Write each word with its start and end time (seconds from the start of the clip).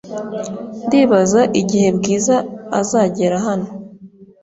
Ndibaza 0.85 1.41
igihe 1.61 1.89
Bwiza 1.97 2.35
azagera 2.79 3.35
hano. 3.47 3.67